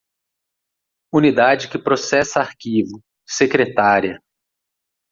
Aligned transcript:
Unidade 1.13 1.67
que 1.69 1.77
processa 1.77 2.39
arquivo: 2.39 3.03
secretária. 3.23 4.19